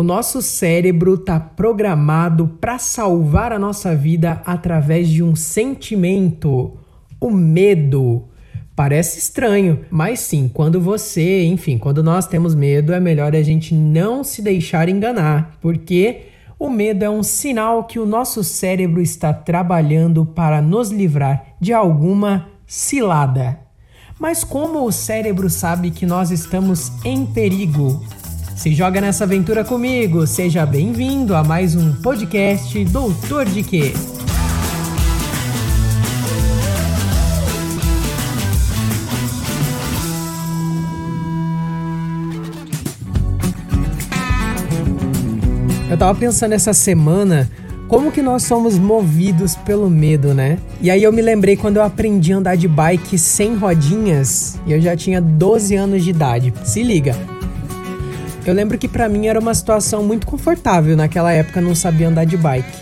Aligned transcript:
O 0.00 0.02
nosso 0.02 0.40
cérebro 0.40 1.12
está 1.12 1.38
programado 1.38 2.48
para 2.58 2.78
salvar 2.78 3.52
a 3.52 3.58
nossa 3.58 3.94
vida 3.94 4.40
através 4.46 5.10
de 5.10 5.22
um 5.22 5.36
sentimento, 5.36 6.72
o 7.20 7.30
medo. 7.30 8.24
Parece 8.74 9.18
estranho, 9.18 9.80
mas 9.90 10.20
sim, 10.20 10.50
quando 10.54 10.80
você, 10.80 11.44
enfim, 11.44 11.76
quando 11.76 12.02
nós 12.02 12.26
temos 12.26 12.54
medo, 12.54 12.94
é 12.94 12.98
melhor 12.98 13.36
a 13.36 13.42
gente 13.42 13.74
não 13.74 14.24
se 14.24 14.40
deixar 14.40 14.88
enganar, 14.88 15.58
porque 15.60 16.28
o 16.58 16.70
medo 16.70 17.04
é 17.04 17.10
um 17.10 17.22
sinal 17.22 17.84
que 17.84 17.98
o 17.98 18.06
nosso 18.06 18.42
cérebro 18.42 19.02
está 19.02 19.34
trabalhando 19.34 20.24
para 20.24 20.62
nos 20.62 20.90
livrar 20.90 21.44
de 21.60 21.74
alguma 21.74 22.48
cilada. 22.66 23.58
Mas 24.18 24.44
como 24.44 24.82
o 24.86 24.92
cérebro 24.92 25.50
sabe 25.50 25.90
que 25.90 26.06
nós 26.06 26.30
estamos 26.30 26.90
em 27.04 27.26
perigo? 27.26 28.02
Se 28.60 28.74
joga 28.74 29.00
nessa 29.00 29.24
aventura 29.24 29.64
comigo, 29.64 30.26
seja 30.26 30.66
bem-vindo 30.66 31.34
a 31.34 31.42
mais 31.42 31.74
um 31.74 31.94
podcast 31.94 32.84
Doutor 32.84 33.46
de 33.46 33.62
Quê? 33.62 33.94
Eu 45.88 45.96
tava 45.96 46.14
pensando 46.18 46.52
essa 46.52 46.74
semana 46.74 47.50
como 47.88 48.12
que 48.12 48.20
nós 48.20 48.42
somos 48.42 48.78
movidos 48.78 49.56
pelo 49.56 49.88
medo, 49.88 50.34
né? 50.34 50.58
E 50.82 50.90
aí 50.90 51.02
eu 51.02 51.10
me 51.10 51.22
lembrei 51.22 51.56
quando 51.56 51.78
eu 51.78 51.82
aprendi 51.82 52.34
a 52.34 52.36
andar 52.36 52.56
de 52.58 52.68
bike 52.68 53.16
sem 53.16 53.56
rodinhas 53.56 54.60
e 54.66 54.72
eu 54.72 54.80
já 54.82 54.94
tinha 54.94 55.18
12 55.18 55.74
anos 55.76 56.04
de 56.04 56.10
idade. 56.10 56.52
Se 56.62 56.82
liga. 56.82 57.39
Eu 58.46 58.54
lembro 58.54 58.78
que 58.78 58.88
para 58.88 59.08
mim 59.08 59.26
era 59.26 59.38
uma 59.38 59.54
situação 59.54 60.02
muito 60.02 60.26
confortável 60.26 60.96
naquela 60.96 61.32
época 61.32 61.60
não 61.60 61.74
sabia 61.74 62.08
andar 62.08 62.24
de 62.24 62.36
bike 62.36 62.78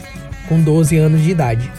com 0.49 0.61
12 0.61 0.97
anos 0.97 1.23
de 1.23 1.31
idade. 1.31 1.71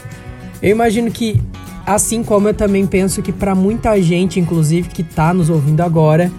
Eu 0.62 0.70
imagino 0.70 1.10
que 1.10 1.42
assim 1.86 2.22
como 2.22 2.48
eu 2.48 2.54
também 2.54 2.86
penso 2.86 3.22
que 3.22 3.32
para 3.32 3.54
muita 3.54 4.00
gente, 4.00 4.38
inclusive 4.38 4.88
que 4.88 5.02
tá 5.02 5.32
nos 5.32 5.48
ouvindo 5.48 5.80
agora, 5.80 6.30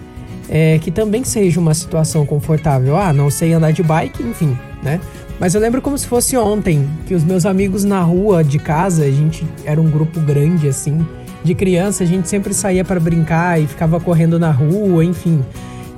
é, 0.47 0.77
que 0.79 0.91
também 0.91 1.23
seja 1.23 1.59
uma 1.59 1.73
situação 1.73 2.25
confortável. 2.25 2.95
Ah, 2.95 3.11
não 3.11 3.29
sei 3.29 3.53
andar 3.53 3.71
de 3.71 3.81
bike, 3.81 4.21
enfim, 4.21 4.57
né? 4.83 4.99
Mas 5.39 5.55
eu 5.55 5.61
lembro 5.61 5.81
como 5.81 5.97
se 5.97 6.05
fosse 6.05 6.37
ontem, 6.37 6.87
que 7.07 7.15
os 7.15 7.23
meus 7.23 7.45
amigos 7.45 7.83
na 7.83 8.01
rua 8.01 8.43
de 8.43 8.59
casa, 8.59 9.03
a 9.03 9.09
gente 9.09 9.43
era 9.65 9.81
um 9.81 9.89
grupo 9.89 10.19
grande 10.19 10.67
assim, 10.67 11.05
de 11.43 11.55
criança, 11.55 12.03
a 12.03 12.07
gente 12.07 12.29
sempre 12.29 12.53
saía 12.53 12.85
para 12.85 12.99
brincar 12.99 13.59
e 13.59 13.65
ficava 13.65 13.99
correndo 13.99 14.37
na 14.37 14.51
rua, 14.51 15.03
enfim. 15.03 15.41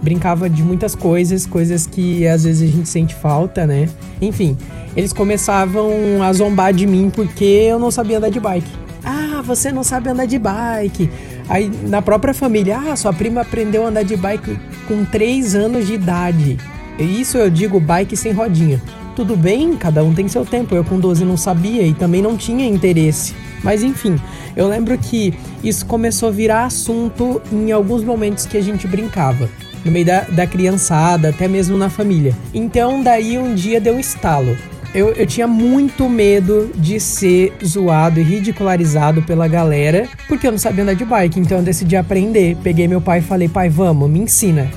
Brincava 0.03 0.49
de 0.49 0.61
muitas 0.61 0.93
coisas, 0.93 1.45
coisas 1.45 1.87
que 1.87 2.27
às 2.27 2.43
vezes 2.43 2.69
a 2.69 2.71
gente 2.71 2.89
sente 2.89 3.15
falta, 3.15 3.65
né? 3.65 3.87
Enfim, 4.21 4.57
eles 4.95 5.13
começavam 5.13 6.21
a 6.21 6.31
zombar 6.33 6.73
de 6.73 6.85
mim 6.85 7.09
porque 7.09 7.45
eu 7.45 7.79
não 7.79 7.89
sabia 7.89 8.17
andar 8.17 8.29
de 8.29 8.39
bike. 8.39 8.69
Ah, 9.03 9.41
você 9.43 9.71
não 9.71 9.83
sabe 9.83 10.09
andar 10.09 10.25
de 10.25 10.37
bike. 10.37 11.09
Aí 11.47 11.71
na 11.87 12.01
própria 12.01 12.33
família, 12.33 12.77
ah, 12.77 12.95
sua 12.95 13.13
prima 13.13 13.41
aprendeu 13.41 13.85
a 13.85 13.89
andar 13.89 14.03
de 14.03 14.15
bike 14.17 14.59
com 14.87 15.05
3 15.05 15.55
anos 15.55 15.87
de 15.87 15.93
idade. 15.93 16.57
Isso 16.99 17.37
eu 17.37 17.49
digo 17.49 17.79
bike 17.79 18.15
sem 18.15 18.33
rodinha. 18.33 18.81
Tudo 19.15 19.37
bem, 19.37 19.75
cada 19.77 20.03
um 20.03 20.13
tem 20.13 20.27
seu 20.27 20.45
tempo. 20.45 20.75
Eu 20.75 20.83
com 20.83 20.99
12 20.99 21.23
não 21.23 21.37
sabia 21.37 21.83
e 21.83 21.93
também 21.93 22.21
não 22.21 22.35
tinha 22.35 22.65
interesse. 22.65 23.33
Mas 23.63 23.81
enfim, 23.81 24.19
eu 24.55 24.67
lembro 24.67 24.97
que 24.97 25.33
isso 25.63 25.85
começou 25.85 26.29
a 26.29 26.31
virar 26.31 26.65
assunto 26.65 27.41
em 27.51 27.71
alguns 27.71 28.03
momentos 28.03 28.45
que 28.45 28.57
a 28.57 28.61
gente 28.61 28.87
brincava. 28.87 29.49
No 29.83 29.91
meio 29.91 30.05
da, 30.05 30.21
da 30.21 30.47
criançada, 30.47 31.29
até 31.29 31.47
mesmo 31.47 31.77
na 31.77 31.89
família. 31.89 32.33
Então 32.53 33.03
daí 33.03 33.37
um 33.37 33.53
dia 33.53 33.81
deu 33.81 33.95
um 33.95 33.99
estalo 33.99 34.57
eu, 34.93 35.09
eu 35.13 35.25
tinha 35.25 35.47
muito 35.47 36.07
medo 36.07 36.69
de 36.75 36.99
ser 36.99 37.51
zoado 37.65 38.19
e 38.19 38.23
ridicularizado 38.23 39.23
pela 39.23 39.47
galera, 39.47 40.07
porque 40.27 40.45
eu 40.45 40.51
não 40.51 40.59
sabia 40.59 40.83
andar 40.83 40.93
de 40.93 41.03
bike, 41.03 41.39
então 41.39 41.57
eu 41.57 41.63
decidi 41.63 41.95
aprender. 41.95 42.55
Peguei 42.63 42.87
meu 42.87 43.01
pai 43.01 43.19
e 43.19 43.21
falei, 43.21 43.49
pai, 43.49 43.69
vamos, 43.69 44.09
me 44.09 44.19
ensina. 44.19 44.69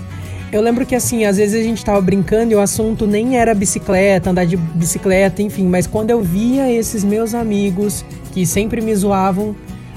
Eu 0.50 0.62
lembro 0.62 0.86
que 0.86 0.94
assim, 0.94 1.24
às 1.26 1.36
vezes 1.36 1.60
a 1.60 1.62
gente 1.62 1.84
tava 1.84 2.00
brincando 2.00 2.52
e 2.52 2.56
o 2.56 2.60
assunto 2.60 3.06
nem 3.06 3.36
era 3.36 3.52
bicicleta, 3.54 4.30
andar 4.30 4.46
de 4.46 4.56
bicicleta, 4.56 5.42
enfim, 5.42 5.66
mas 5.66 5.86
quando 5.86 6.10
eu 6.10 6.22
via 6.22 6.72
esses 6.72 7.04
meus 7.04 7.34
amigos 7.34 8.02
que 8.32 8.46
sempre 8.46 8.80
me 8.80 8.94
zoavam, 8.94 9.54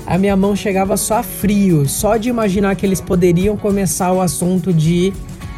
a 0.09 0.17
minha 0.17 0.35
mão 0.35 0.55
chegava 0.55 0.97
só 0.97 1.19
a 1.19 1.23
frio, 1.23 1.87
só 1.87 2.17
de 2.17 2.29
imaginar 2.29 2.75
que 2.75 2.83
eles 2.83 2.99
poderiam 2.99 3.55
começar 3.55 4.11
o 4.11 4.19
assunto 4.19 4.73
de 4.73 5.13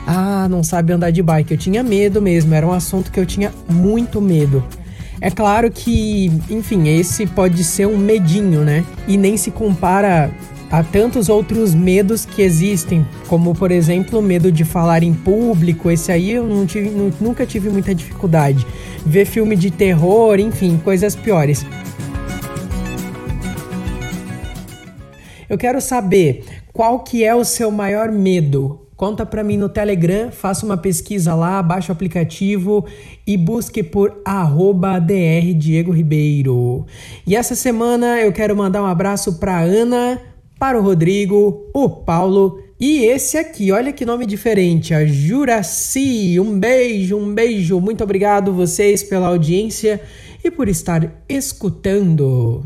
ah, 0.05 0.45
não 0.49 0.61
sabe 0.61 0.91
andar 0.91 1.09
de 1.09 1.23
bike. 1.23 1.53
Eu 1.53 1.57
tinha 1.57 1.81
medo 1.81 2.21
mesmo, 2.21 2.53
era 2.53 2.67
um 2.67 2.73
assunto 2.73 3.13
que 3.13 3.19
eu 3.19 3.25
tinha 3.25 3.53
muito 3.69 4.19
medo. 4.19 4.61
É 5.21 5.31
claro 5.31 5.71
que, 5.71 6.29
enfim, 6.49 6.89
esse 6.89 7.25
pode 7.25 7.63
ser 7.63 7.87
um 7.87 7.97
medinho, 7.97 8.65
né? 8.65 8.83
E 9.07 9.15
nem 9.15 9.37
se 9.37 9.51
compara 9.51 10.29
a 10.69 10.83
tantos 10.83 11.29
outros 11.29 11.73
medos 11.73 12.25
que 12.25 12.41
existem, 12.41 13.07
como 13.29 13.55
por 13.55 13.71
exemplo 13.71 14.19
o 14.19 14.21
medo 14.21 14.51
de 14.51 14.65
falar 14.65 15.01
em 15.01 15.13
público. 15.13 15.89
Esse 15.89 16.11
aí 16.11 16.31
eu 16.31 16.65
tive, 16.67 16.89
nunca 17.21 17.45
tive 17.45 17.69
muita 17.69 17.95
dificuldade. 17.95 18.67
Ver 19.05 19.23
filme 19.23 19.55
de 19.55 19.71
terror, 19.71 20.41
enfim, 20.41 20.77
coisas 20.83 21.15
piores. 21.15 21.65
Eu 25.51 25.57
quero 25.57 25.81
saber 25.81 26.45
qual 26.71 26.99
que 27.03 27.25
é 27.25 27.35
o 27.35 27.43
seu 27.43 27.69
maior 27.69 28.09
medo. 28.09 28.87
Conta 28.95 29.25
para 29.25 29.43
mim 29.43 29.57
no 29.57 29.67
Telegram, 29.67 30.31
faça 30.31 30.65
uma 30.65 30.77
pesquisa 30.77 31.35
lá, 31.35 31.61
baixe 31.61 31.91
o 31.91 31.91
aplicativo 31.91 32.85
e 33.27 33.35
busque 33.35 33.83
por 33.83 34.21
arroba 34.23 34.97
DR 34.97 35.53
Diego 35.53 35.91
Ribeiro. 35.91 36.85
E 37.27 37.35
essa 37.35 37.53
semana 37.53 38.21
eu 38.21 38.31
quero 38.31 38.55
mandar 38.55 38.81
um 38.81 38.85
abraço 38.85 39.39
para 39.39 39.59
Ana, 39.59 40.21
para 40.57 40.79
o 40.79 40.81
Rodrigo, 40.81 41.69
o 41.73 41.89
Paulo 41.89 42.57
e 42.79 43.03
esse 43.03 43.37
aqui, 43.37 43.73
olha 43.73 43.91
que 43.91 44.05
nome 44.05 44.25
diferente, 44.25 44.93
a 44.93 45.05
Juraci. 45.05 46.39
Um 46.39 46.57
beijo, 46.57 47.17
um 47.17 47.33
beijo. 47.33 47.77
Muito 47.81 48.05
obrigado 48.05 48.53
vocês 48.53 49.03
pela 49.03 49.27
audiência 49.27 49.99
e 50.41 50.49
por 50.49 50.69
estar 50.69 51.11
escutando. 51.27 52.63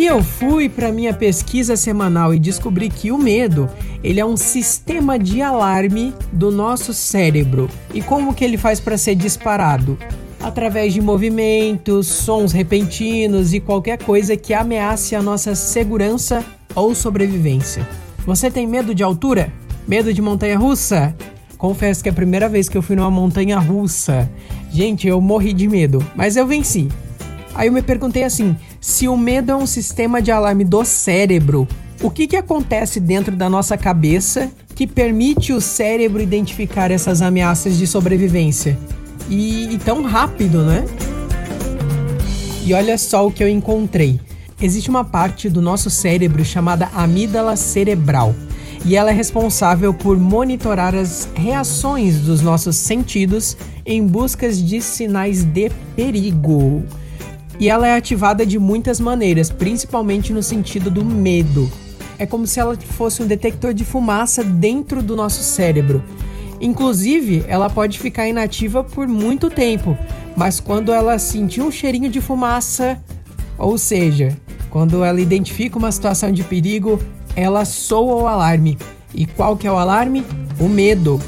E 0.00 0.06
eu 0.06 0.24
fui 0.24 0.66
para 0.66 0.90
minha 0.90 1.12
pesquisa 1.12 1.76
semanal 1.76 2.32
e 2.32 2.38
descobri 2.38 2.88
que 2.88 3.12
o 3.12 3.18
medo, 3.18 3.68
ele 4.02 4.18
é 4.18 4.24
um 4.24 4.34
sistema 4.34 5.18
de 5.18 5.42
alarme 5.42 6.14
do 6.32 6.50
nosso 6.50 6.94
cérebro. 6.94 7.68
E 7.92 8.00
como 8.00 8.32
que 8.32 8.42
ele 8.42 8.56
faz 8.56 8.80
para 8.80 8.96
ser 8.96 9.14
disparado? 9.14 9.98
Através 10.40 10.94
de 10.94 11.02
movimentos, 11.02 12.06
sons 12.06 12.50
repentinos 12.50 13.52
e 13.52 13.60
qualquer 13.60 14.02
coisa 14.02 14.38
que 14.38 14.54
ameace 14.54 15.14
a 15.14 15.20
nossa 15.20 15.54
segurança 15.54 16.42
ou 16.74 16.94
sobrevivência. 16.94 17.86
Você 18.24 18.50
tem 18.50 18.66
medo 18.66 18.94
de 18.94 19.02
altura? 19.02 19.52
Medo 19.86 20.14
de 20.14 20.22
montanha 20.22 20.56
russa? 20.56 21.14
Confesso 21.58 22.02
que 22.02 22.08
é 22.08 22.12
a 22.12 22.14
primeira 22.14 22.48
vez 22.48 22.70
que 22.70 22.78
eu 22.78 22.80
fui 22.80 22.96
numa 22.96 23.10
montanha 23.10 23.58
russa. 23.58 24.30
Gente, 24.72 25.06
eu 25.06 25.20
morri 25.20 25.52
de 25.52 25.68
medo, 25.68 26.02
mas 26.16 26.36
eu 26.36 26.46
venci. 26.46 26.88
Aí 27.60 27.68
eu 27.68 27.72
me 27.74 27.82
perguntei 27.82 28.24
assim: 28.24 28.56
se 28.80 29.06
o 29.06 29.14
medo 29.18 29.52
é 29.52 29.54
um 29.54 29.66
sistema 29.66 30.22
de 30.22 30.32
alarme 30.32 30.64
do 30.64 30.82
cérebro, 30.82 31.68
o 32.00 32.10
que, 32.10 32.26
que 32.26 32.36
acontece 32.36 32.98
dentro 32.98 33.36
da 33.36 33.50
nossa 33.50 33.76
cabeça 33.76 34.50
que 34.74 34.86
permite 34.86 35.52
o 35.52 35.60
cérebro 35.60 36.22
identificar 36.22 36.90
essas 36.90 37.20
ameaças 37.20 37.76
de 37.76 37.86
sobrevivência? 37.86 38.78
E, 39.28 39.74
e 39.74 39.76
tão 39.76 40.02
rápido, 40.02 40.62
né? 40.62 40.86
E 42.64 42.72
olha 42.72 42.96
só 42.96 43.26
o 43.26 43.30
que 43.30 43.44
eu 43.44 43.48
encontrei. 43.48 44.18
Existe 44.58 44.88
uma 44.88 45.04
parte 45.04 45.50
do 45.50 45.60
nosso 45.60 45.90
cérebro 45.90 46.42
chamada 46.42 46.88
amígdala 46.94 47.56
cerebral 47.56 48.34
e 48.86 48.96
ela 48.96 49.10
é 49.10 49.14
responsável 49.14 49.92
por 49.92 50.18
monitorar 50.18 50.94
as 50.94 51.28
reações 51.34 52.20
dos 52.20 52.40
nossos 52.40 52.76
sentidos 52.76 53.54
em 53.84 54.06
busca 54.06 54.50
de 54.50 54.80
sinais 54.80 55.44
de 55.44 55.70
perigo. 55.94 56.86
E 57.60 57.68
ela 57.68 57.86
é 57.86 57.94
ativada 57.94 58.46
de 58.46 58.58
muitas 58.58 58.98
maneiras, 58.98 59.50
principalmente 59.50 60.32
no 60.32 60.42
sentido 60.42 60.90
do 60.90 61.04
medo. 61.04 61.70
É 62.18 62.24
como 62.24 62.46
se 62.46 62.58
ela 62.58 62.74
fosse 62.74 63.22
um 63.22 63.26
detector 63.26 63.74
de 63.74 63.84
fumaça 63.84 64.42
dentro 64.42 65.02
do 65.02 65.14
nosso 65.14 65.42
cérebro. 65.42 66.02
Inclusive, 66.58 67.44
ela 67.46 67.68
pode 67.68 67.98
ficar 67.98 68.26
inativa 68.26 68.82
por 68.82 69.06
muito 69.06 69.50
tempo, 69.50 69.96
mas 70.34 70.58
quando 70.58 70.90
ela 70.90 71.18
sentir 71.18 71.60
um 71.60 71.70
cheirinho 71.70 72.10
de 72.10 72.20
fumaça, 72.20 72.98
ou 73.58 73.76
seja, 73.76 74.34
quando 74.70 75.04
ela 75.04 75.20
identifica 75.20 75.78
uma 75.78 75.92
situação 75.92 76.32
de 76.32 76.42
perigo, 76.42 76.98
ela 77.36 77.66
soa 77.66 78.22
o 78.22 78.26
alarme. 78.26 78.78
E 79.14 79.26
qual 79.26 79.56
que 79.56 79.66
é 79.66 79.72
o 79.72 79.76
alarme? 79.78 80.24
O 80.58 80.68
medo. 80.68 81.20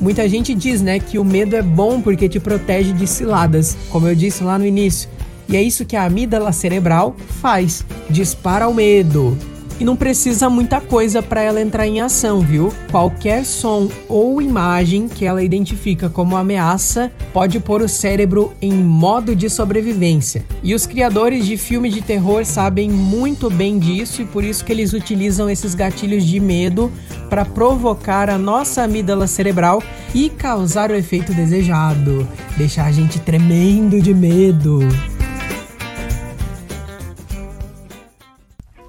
Muita 0.00 0.28
gente 0.28 0.54
diz, 0.54 0.80
né, 0.82 0.98
que 0.98 1.18
o 1.18 1.24
medo 1.24 1.56
é 1.56 1.62
bom 1.62 2.00
porque 2.00 2.28
te 2.28 2.38
protege 2.38 2.92
de 2.92 3.06
ciladas, 3.06 3.76
como 3.90 4.06
eu 4.06 4.14
disse 4.14 4.42
lá 4.44 4.58
no 4.58 4.66
início. 4.66 5.08
E 5.50 5.56
é 5.56 5.62
isso 5.62 5.84
que 5.84 5.96
a 5.96 6.04
amígdala 6.04 6.52
cerebral 6.52 7.16
faz: 7.40 7.84
dispara 8.08 8.68
o 8.68 8.74
medo. 8.74 9.36
E 9.80 9.84
não 9.84 9.96
precisa 9.96 10.50
muita 10.50 10.78
coisa 10.78 11.22
para 11.22 11.40
ela 11.40 11.58
entrar 11.58 11.86
em 11.86 12.02
ação, 12.02 12.40
viu? 12.40 12.70
Qualquer 12.90 13.46
som 13.46 13.88
ou 14.10 14.42
imagem 14.42 15.08
que 15.08 15.24
ela 15.24 15.42
identifica 15.42 16.10
como 16.10 16.36
ameaça 16.36 17.10
pode 17.32 17.58
pôr 17.58 17.80
o 17.80 17.88
cérebro 17.88 18.52
em 18.60 18.74
modo 18.74 19.34
de 19.34 19.48
sobrevivência. 19.48 20.44
E 20.62 20.74
os 20.74 20.84
criadores 20.84 21.46
de 21.46 21.56
filme 21.56 21.88
de 21.88 22.02
terror 22.02 22.44
sabem 22.44 22.90
muito 22.90 23.48
bem 23.48 23.78
disso 23.78 24.20
e 24.20 24.26
por 24.26 24.44
isso 24.44 24.66
que 24.66 24.70
eles 24.70 24.92
utilizam 24.92 25.48
esses 25.48 25.74
gatilhos 25.74 26.26
de 26.26 26.38
medo 26.38 26.92
para 27.30 27.46
provocar 27.46 28.28
a 28.28 28.36
nossa 28.36 28.82
amígdala 28.82 29.26
cerebral 29.26 29.82
e 30.14 30.28
causar 30.28 30.90
o 30.90 30.94
efeito 30.94 31.32
desejado, 31.32 32.28
deixar 32.58 32.84
a 32.84 32.92
gente 32.92 33.18
tremendo 33.18 33.98
de 33.98 34.12
medo. 34.12 34.80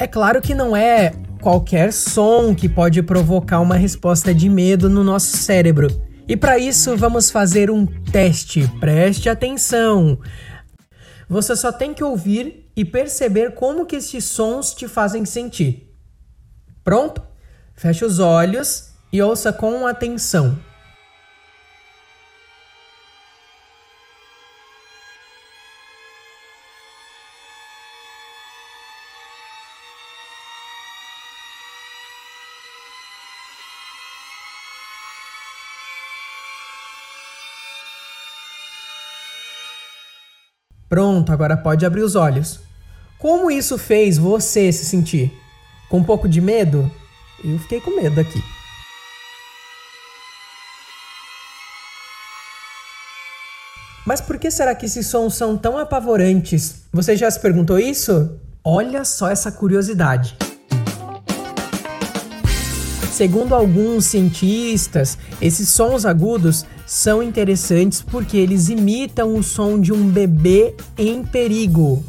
É 0.01 0.07
claro 0.07 0.41
que 0.41 0.55
não 0.55 0.75
é 0.75 1.13
qualquer 1.39 1.93
som 1.93 2.55
que 2.55 2.67
pode 2.67 3.03
provocar 3.03 3.59
uma 3.59 3.75
resposta 3.75 4.33
de 4.33 4.49
medo 4.49 4.89
no 4.89 5.03
nosso 5.03 5.37
cérebro. 5.37 5.89
E 6.27 6.35
para 6.35 6.57
isso 6.57 6.97
vamos 6.97 7.29
fazer 7.29 7.69
um 7.69 7.85
teste. 7.85 8.67
Preste 8.79 9.29
atenção. 9.29 10.17
Você 11.29 11.55
só 11.55 11.71
tem 11.71 11.93
que 11.93 12.03
ouvir 12.03 12.71
e 12.75 12.83
perceber 12.83 13.53
como 13.53 13.85
que 13.85 13.97
esses 13.97 14.25
sons 14.25 14.73
te 14.73 14.87
fazem 14.87 15.23
sentir. 15.23 15.93
Pronto? 16.83 17.21
Feche 17.75 18.03
os 18.03 18.17
olhos 18.17 18.93
e 19.13 19.21
ouça 19.21 19.53
com 19.53 19.85
atenção. 19.85 20.57
Pronto, 40.91 41.31
agora 41.31 41.55
pode 41.55 41.85
abrir 41.85 42.01
os 42.01 42.17
olhos. 42.17 42.59
Como 43.17 43.49
isso 43.49 43.77
fez 43.77 44.17
você 44.17 44.73
se 44.73 44.83
sentir? 44.83 45.31
Com 45.87 45.99
um 45.99 46.03
pouco 46.03 46.27
de 46.27 46.41
medo? 46.41 46.91
Eu 47.41 47.57
fiquei 47.59 47.79
com 47.79 47.95
medo 47.95 48.19
aqui. 48.19 48.43
Mas 54.05 54.19
por 54.19 54.37
que 54.37 54.51
será 54.51 54.75
que 54.75 54.85
esses 54.85 55.07
sons 55.07 55.35
são 55.35 55.57
tão 55.57 55.77
apavorantes? 55.77 56.83
Você 56.91 57.15
já 57.15 57.31
se 57.31 57.39
perguntou 57.39 57.79
isso? 57.79 58.37
Olha 58.61 59.05
só 59.05 59.29
essa 59.29 59.49
curiosidade. 59.49 60.35
Segundo 63.11 63.53
alguns 63.53 64.05
cientistas, 64.05 65.17
esses 65.41 65.67
sons 65.67 66.05
agudos 66.05 66.65
são 66.87 67.21
interessantes 67.21 68.01
porque 68.01 68.37
eles 68.37 68.69
imitam 68.69 69.35
o 69.35 69.43
som 69.43 69.79
de 69.79 69.91
um 69.91 70.07
bebê 70.09 70.73
em 70.97 71.21
perigo. 71.21 72.03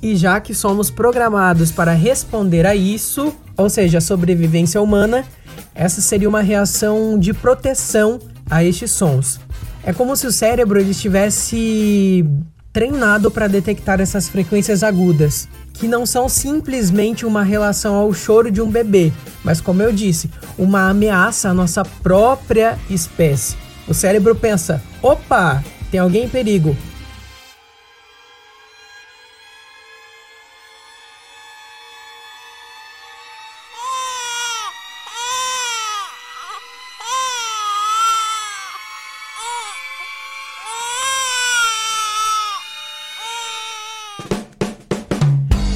E 0.00 0.16
já 0.16 0.40
que 0.40 0.54
somos 0.54 0.88
programados 0.88 1.72
para 1.72 1.92
responder 1.92 2.64
a 2.64 2.76
isso, 2.76 3.34
ou 3.56 3.68
seja, 3.68 3.98
a 3.98 4.00
sobrevivência 4.00 4.80
humana, 4.80 5.26
essa 5.74 6.00
seria 6.00 6.28
uma 6.28 6.40
reação 6.40 7.18
de 7.18 7.34
proteção 7.34 8.20
a 8.48 8.64
estes 8.64 8.92
sons. 8.92 9.40
É 9.82 9.92
como 9.92 10.14
se 10.14 10.26
o 10.26 10.32
cérebro 10.32 10.80
estivesse 10.80 12.24
treinado 12.72 13.30
para 13.30 13.48
detectar 13.48 14.00
essas 14.00 14.28
frequências 14.28 14.82
agudas, 14.82 15.48
que 15.72 15.88
não 15.88 16.04
são 16.04 16.28
simplesmente 16.28 17.24
uma 17.24 17.42
relação 17.42 17.94
ao 17.94 18.12
choro 18.12 18.50
de 18.50 18.60
um 18.60 18.70
bebê, 18.70 19.12
mas 19.42 19.60
como 19.60 19.82
eu 19.82 19.90
disse, 19.90 20.30
uma 20.58 20.90
ameaça 20.90 21.48
à 21.48 21.54
nossa 21.54 21.82
própria 21.84 22.78
espécie. 22.88 23.56
O 23.88 23.94
cérebro 23.94 24.34
pensa: 24.36 24.82
opa, 25.02 25.64
tem 25.90 25.98
alguém 25.98 26.24
em 26.24 26.28
perigo, 26.28 26.76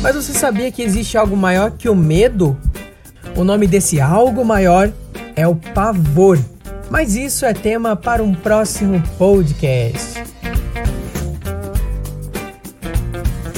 Mas 0.04 0.16
você 0.16 0.34
sabia 0.34 0.70
que 0.70 0.82
existe 0.82 1.16
algo 1.16 1.34
maior 1.34 1.70
que 1.70 1.88
o 1.88 1.96
medo? 1.96 2.54
O 3.34 3.42
nome 3.42 3.66
desse 3.66 4.02
algo 4.02 4.44
maior 4.44 4.92
é 5.34 5.48
o 5.48 5.54
pavor. 5.54 6.38
Mas 6.90 7.16
isso 7.16 7.46
é 7.46 7.54
tema 7.54 7.96
para 7.96 8.22
um 8.22 8.34
próximo 8.34 9.02
podcast. 9.16 10.22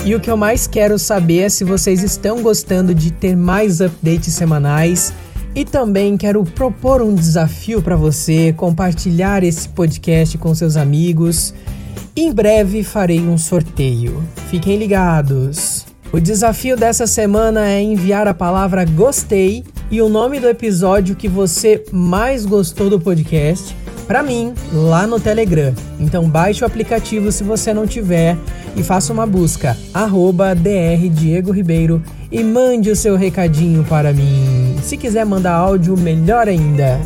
E 0.05 0.15
o 0.15 0.21
que 0.21 0.31
eu 0.31 0.37
mais 0.37 0.69
quero 0.69 1.01
saber 1.01 1.41
é 1.41 1.49
se 1.49 1.65
vocês 1.65 2.05
estão 2.05 2.41
gostando 2.41 2.95
de 2.95 3.11
ter 3.11 3.35
mais 3.35 3.81
updates 3.81 4.33
semanais. 4.33 5.13
E 5.53 5.65
também 5.65 6.17
quero 6.17 6.45
propor 6.45 7.03
um 7.03 7.17
desafio 7.17 7.83
para 7.83 7.97
você 7.97 8.53
compartilhar 8.53 9.43
esse 9.43 9.69
podcast 9.71 10.39
com 10.39 10.55
seus 10.55 10.77
amigos. 10.77 11.53
Em 12.15 12.33
breve 12.33 12.85
farei 12.85 13.19
um 13.19 13.37
sorteio. 13.37 14.23
Fiquem 14.49 14.77
ligados. 14.77 15.96
O 16.13 16.21
desafio 16.21 16.77
dessa 16.77 17.07
semana 17.07 17.69
é 17.69 17.83
enviar 17.83 18.29
a 18.29 18.35
palavra 18.35 18.85
gostei 18.85 19.65
e 19.91 20.01
o 20.01 20.09
nome 20.09 20.39
do 20.41 20.49
episódio 20.49 21.17
que 21.17 21.29
você 21.29 21.85
mais 21.93 22.47
gostou 22.47 22.89
do 22.89 23.01
podcast 23.01 23.77
para 24.07 24.23
mim 24.23 24.55
lá 24.73 25.07
no 25.07 25.19
Telegram. 25.19 25.75
Então 25.99 26.29
baixe 26.29 26.63
o 26.63 26.67
aplicativo 26.67 27.31
se 27.33 27.43
você 27.43 27.75
não 27.75 27.87
tiver 27.87 28.37
e 28.77 28.83
faça 28.83 29.13
uma 29.13 29.27
busca 29.27 29.77
arroba 29.93 30.55
DR 30.55 31.09
Diego 31.11 31.51
Ribeiro 31.51 32.03
e 32.31 32.43
mande 32.43 32.91
o 32.91 32.97
seu 32.97 33.17
recadinho 33.17 33.85
para 33.85 34.13
mim. 34.13 34.77
Se 34.83 34.97
quiser 34.97 35.27
mandar 35.27 35.55
áudio, 35.55 35.97
melhor 35.97 36.49
ainda. 36.49 37.01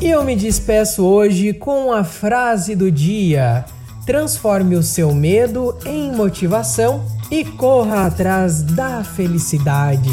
E 0.00 0.08
eu 0.08 0.24
me 0.24 0.34
despeço 0.34 1.04
hoje 1.04 1.52
com 1.52 1.92
a 1.92 2.02
frase 2.02 2.74
do 2.74 2.90
dia. 2.90 3.66
Transforme 4.10 4.74
o 4.74 4.82
seu 4.82 5.14
medo 5.14 5.78
em 5.86 6.10
motivação 6.10 7.04
e 7.30 7.44
corra 7.44 8.06
atrás 8.06 8.60
da 8.60 9.04
felicidade. 9.04 10.10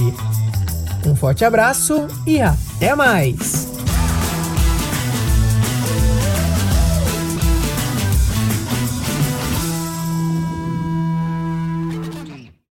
Um 1.03 1.15
forte 1.15 1.43
abraço 1.43 2.05
e 2.23 2.39
até 2.39 2.93
mais! 2.93 3.66